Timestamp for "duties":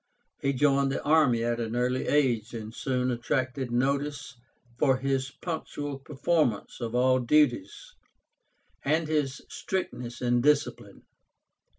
7.19-7.93